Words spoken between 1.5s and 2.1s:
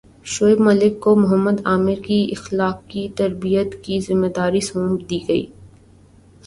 عامر